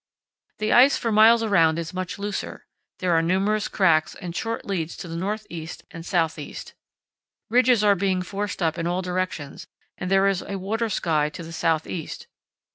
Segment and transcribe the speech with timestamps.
[0.57, 2.65] "The ice for miles around is much looser.
[2.97, 6.73] There are numerous cracks and short leads to the north east and south east.
[7.51, 9.67] Ridges are being forced up in all directions,
[9.99, 12.25] and there is a water sky to the south east.